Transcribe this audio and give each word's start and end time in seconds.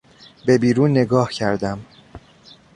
به 0.45 0.57
بیرون 0.57 0.91
نگاه 0.91 1.31
کردم. 1.31 1.85